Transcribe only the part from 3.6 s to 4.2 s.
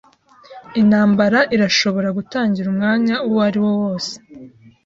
wose.